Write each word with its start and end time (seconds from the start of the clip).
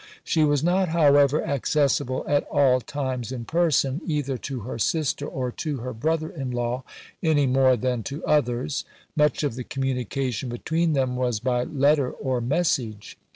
She 0.23 0.43
was 0.43 0.63
not, 0.63 0.89
however, 0.89 1.45
accessible 1.45 2.25
at 2.27 2.43
all 2.49 2.81
times 2.81 3.31
in 3.31 3.45
person, 3.45 4.01
either 4.03 4.35
to 4.39 4.61
her 4.61 4.79
sister 4.79 5.27
or 5.27 5.51
to 5.51 5.77
her 5.77 5.93
brother 5.93 6.29
in 6.31 6.49
law, 6.49 6.83
any 7.21 7.45
more 7.45 7.77
than 7.77 8.01
to 8.05 8.25
others; 8.25 8.83
much 9.15 9.43
of 9.43 9.53
the 9.53 9.63
communication 9.63 10.49
between 10.49 10.93
them 10.93 11.15
was 11.15 11.39
by 11.39 11.65
letter 11.65 12.09
or 12.09 12.41
message. 12.41 13.19